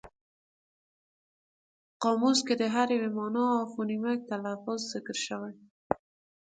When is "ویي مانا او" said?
3.01-3.65